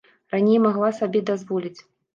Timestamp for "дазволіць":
1.31-1.79